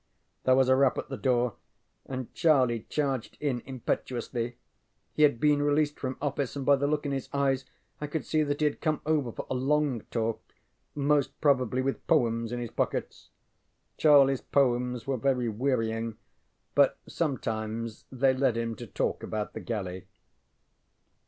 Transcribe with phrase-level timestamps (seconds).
[0.39, 1.57] ŌĆØ There was a rap at the door,
[2.07, 4.57] and Charlie charged in impetuously.
[5.13, 7.65] He had been released from office, and by the look in his eyes
[7.99, 10.41] I could see that he had come over for a long talk;
[10.95, 13.29] most probably with poems in his pockets.
[13.99, 16.17] CharlieŌĆÖs poems were very wearying,
[16.73, 20.07] but sometimes they led him to talk about the galley.